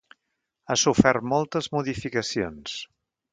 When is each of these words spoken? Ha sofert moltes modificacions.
Ha 0.67 0.77
sofert 0.83 1.27
moltes 1.33 1.69
modificacions. 1.77 2.81